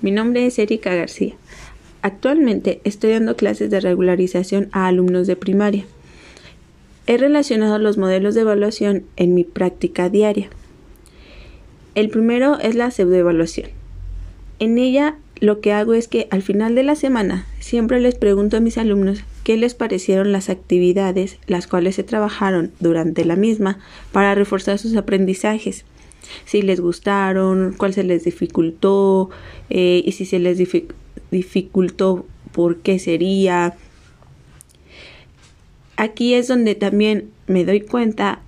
Mi 0.00 0.12
nombre 0.12 0.46
es 0.46 0.58
Erika 0.60 0.94
García. 0.94 1.34
Actualmente 2.02 2.80
estoy 2.84 3.10
dando 3.10 3.34
clases 3.34 3.68
de 3.70 3.80
regularización 3.80 4.68
a 4.70 4.86
alumnos 4.86 5.26
de 5.26 5.34
primaria. 5.34 5.84
He 7.08 7.16
relacionado 7.16 7.78
los 7.78 7.98
modelos 7.98 8.36
de 8.36 8.42
evaluación 8.42 9.04
en 9.16 9.34
mi 9.34 9.42
práctica 9.42 10.08
diaria. 10.08 10.50
El 11.96 12.10
primero 12.10 12.60
es 12.60 12.76
la 12.76 12.92
pseudoevaluación. 12.92 13.70
En 14.60 14.78
ella 14.78 15.16
lo 15.40 15.60
que 15.60 15.72
hago 15.72 15.94
es 15.94 16.06
que 16.06 16.28
al 16.30 16.42
final 16.42 16.76
de 16.76 16.84
la 16.84 16.94
semana 16.94 17.46
siempre 17.58 17.98
les 17.98 18.14
pregunto 18.14 18.56
a 18.56 18.60
mis 18.60 18.78
alumnos 18.78 19.24
qué 19.42 19.56
les 19.56 19.74
parecieron 19.74 20.30
las 20.30 20.48
actividades 20.48 21.38
las 21.46 21.66
cuales 21.66 21.96
se 21.96 22.04
trabajaron 22.04 22.70
durante 22.78 23.24
la 23.24 23.36
misma 23.36 23.78
para 24.12 24.34
reforzar 24.34 24.78
sus 24.78 24.96
aprendizajes 24.96 25.84
si 26.44 26.62
les 26.62 26.80
gustaron, 26.80 27.74
cuál 27.76 27.94
se 27.94 28.04
les 28.04 28.24
dificultó 28.24 29.30
eh, 29.70 30.02
y 30.04 30.12
si 30.12 30.24
se 30.24 30.38
les 30.38 30.58
dificultó, 31.30 32.26
por 32.52 32.78
qué 32.78 32.98
sería. 32.98 33.76
Aquí 35.96 36.34
es 36.34 36.48
donde 36.48 36.74
también 36.74 37.30
me 37.46 37.64
doy 37.64 37.80
cuenta 37.80 38.40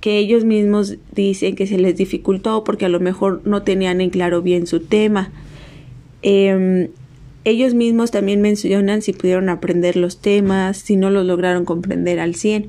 que 0.00 0.18
ellos 0.18 0.44
mismos 0.44 0.96
dicen 1.12 1.56
que 1.56 1.66
se 1.66 1.78
les 1.78 1.96
dificultó 1.96 2.62
porque 2.64 2.84
a 2.84 2.90
lo 2.90 3.00
mejor 3.00 3.40
no 3.44 3.62
tenían 3.62 4.00
en 4.00 4.10
claro 4.10 4.42
bien 4.42 4.66
su 4.66 4.80
tema. 4.80 5.32
Em, 6.22 6.88
ellos 7.44 7.74
mismos 7.74 8.10
también 8.10 8.40
mencionan 8.40 9.02
si 9.02 9.12
pudieron 9.12 9.48
aprender 9.48 9.96
los 9.96 10.18
temas, 10.20 10.78
si 10.78 10.96
no 10.96 11.10
los 11.10 11.24
lograron 11.26 11.64
comprender 11.64 12.20
al 12.20 12.34
100. 12.34 12.68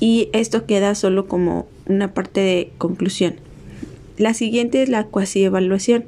Y 0.00 0.28
esto 0.32 0.66
queda 0.66 0.94
solo 0.94 1.26
como 1.26 1.66
una 1.86 2.12
parte 2.14 2.40
de 2.40 2.70
conclusión. 2.78 3.36
La 4.16 4.34
siguiente 4.34 4.82
es 4.82 4.88
la 4.88 5.04
cuasi 5.04 5.44
evaluación. 5.44 6.04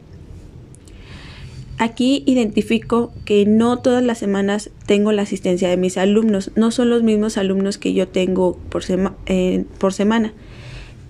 Aquí 1.79 2.23
identifico 2.27 3.13
que 3.25 3.45
no 3.45 3.79
todas 3.79 4.03
las 4.03 4.19
semanas 4.19 4.71
tengo 4.87 5.13
la 5.13 5.23
asistencia 5.23 5.69
de 5.69 5.77
mis 5.77 5.99
alumnos, 5.99 6.51
no 6.57 6.71
son 6.71 6.89
los 6.89 7.03
mismos 7.03 7.37
alumnos 7.37 7.77
que 7.77 7.93
yo 7.93 8.09
tengo 8.09 8.57
por, 8.71 8.83
eh, 9.27 9.65
por 9.79 9.93
semana, 9.93 10.33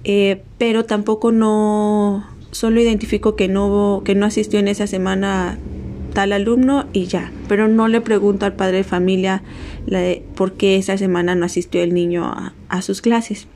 eh, 0.03 0.43
pero 0.59 0.85
tampoco 0.85 1.31
no, 1.31 2.27
solo 2.51 2.81
identifico 2.81 3.37
que 3.37 3.47
no, 3.47 4.03
que 4.05 4.17
no 4.17 4.27
asistió 4.27 4.59
en 4.59 4.67
esa 4.67 4.89
semana 4.89 5.59
tal 6.17 6.33
alumno 6.33 6.87
y 6.95 7.05
ya, 7.05 7.31
pero 7.47 7.69
no 7.69 7.89
le 7.89 8.01
pregunto 8.01 8.47
al 8.47 8.55
padre 8.55 8.79
de 8.79 8.85
familia 8.85 9.43
por 10.35 10.55
qué 10.55 10.77
esa 10.77 10.97
semana 10.97 11.35
no 11.35 11.45
asistió 11.45 11.83
el 11.83 11.93
niño 11.93 12.33
a 12.71 12.81
sus 12.81 13.03
clases. 13.03 13.49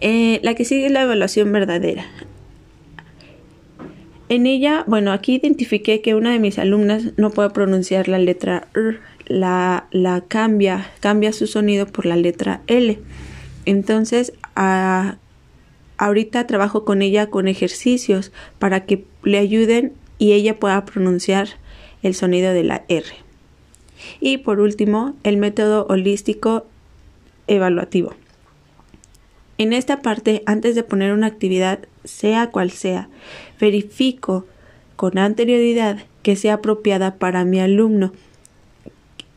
Eh, 0.00 0.38
la 0.44 0.54
que 0.54 0.64
sigue 0.64 0.86
es 0.86 0.92
la 0.92 1.02
evaluación 1.02 1.50
verdadera. 1.50 2.04
En 4.28 4.46
ella, 4.46 4.84
bueno, 4.86 5.10
aquí 5.10 5.34
identifiqué 5.34 6.00
que 6.00 6.14
una 6.14 6.30
de 6.30 6.38
mis 6.38 6.60
alumnas 6.60 7.10
no 7.16 7.30
puede 7.30 7.50
pronunciar 7.50 8.06
la 8.06 8.20
letra 8.20 8.68
R, 8.76 9.00
la, 9.26 9.88
la 9.90 10.20
cambia, 10.20 10.92
cambia 11.00 11.32
su 11.32 11.48
sonido 11.48 11.86
por 11.86 12.06
la 12.06 12.14
letra 12.14 12.62
L. 12.68 13.00
Entonces, 13.66 14.32
ahorita 15.96 16.46
trabajo 16.46 16.84
con 16.84 17.02
ella 17.02 17.30
con 17.30 17.48
ejercicios 17.48 18.30
para 18.60 18.86
que 18.86 19.06
le 19.24 19.38
ayuden 19.38 19.94
y 20.20 20.34
ella 20.34 20.60
pueda 20.60 20.84
pronunciar 20.84 21.48
el 22.04 22.14
sonido 22.14 22.52
de 22.52 22.62
la 22.62 22.84
R. 22.86 23.06
Y 24.20 24.38
por 24.38 24.60
último, 24.60 25.16
el 25.24 25.38
método 25.38 25.86
holístico 25.88 26.66
evaluativo. 27.48 28.14
En 29.58 29.72
esta 29.72 30.02
parte, 30.02 30.42
antes 30.46 30.74
de 30.74 30.84
poner 30.84 31.12
una 31.12 31.26
actividad, 31.26 31.80
sea 32.04 32.50
cual 32.50 32.70
sea, 32.70 33.08
verifico 33.58 34.46
con 34.94 35.18
anterioridad 35.18 35.98
que 36.22 36.36
sea 36.36 36.54
apropiada 36.54 37.16
para 37.16 37.44
mi 37.44 37.58
alumno, 37.58 38.12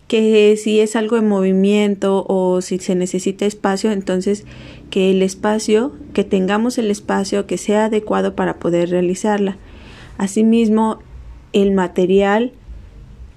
que 0.10 0.56
si 0.58 0.82
es 0.82 0.98
algo 0.98 1.16
de 1.16 1.24
movimiento 1.24 2.26
o 2.28 2.62
si 2.62 2.78
se 2.80 2.96
necesita 2.96 3.46
espacio, 3.46 3.92
entonces 3.92 4.46
que 4.90 5.12
el 5.12 5.22
espacio, 5.22 5.94
que 6.14 6.26
tengamos 6.26 6.78
el 6.78 6.92
espacio 6.92 7.48
que 7.48 7.58
sea 7.58 7.86
adecuado 7.86 8.36
para 8.36 8.60
poder 8.60 8.90
realizarla. 8.90 9.58
Asimismo, 10.18 11.00
el 11.54 11.72
material 11.72 12.52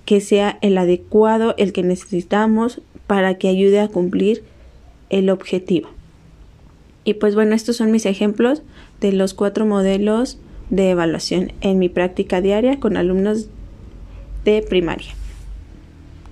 que 0.04 0.20
sea 0.20 0.58
el 0.62 0.78
adecuado, 0.78 1.54
el 1.58 1.72
que 1.72 1.82
necesitamos 1.82 2.80
para 3.06 3.38
que 3.38 3.48
ayude 3.48 3.80
a 3.80 3.88
cumplir 3.88 4.44
el 5.10 5.30
objetivo. 5.30 5.88
Y 7.04 7.14
pues 7.14 7.34
bueno, 7.34 7.54
estos 7.54 7.76
son 7.76 7.90
mis 7.90 8.06
ejemplos 8.06 8.62
de 9.00 9.12
los 9.12 9.34
cuatro 9.34 9.66
modelos 9.66 10.38
de 10.70 10.90
evaluación 10.90 11.52
en 11.60 11.78
mi 11.78 11.88
práctica 11.88 12.40
diaria 12.40 12.80
con 12.80 12.96
alumnos 12.96 13.48
de 14.44 14.62
primaria. 14.62 15.14